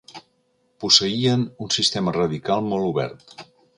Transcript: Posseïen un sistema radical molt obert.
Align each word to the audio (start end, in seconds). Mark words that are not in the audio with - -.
Posseïen 0.83 1.45
un 1.65 1.71
sistema 1.77 2.17
radical 2.17 2.67
molt 2.73 2.89
obert. 2.89 3.37